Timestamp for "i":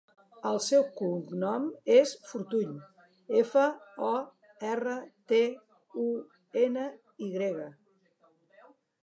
7.29-7.31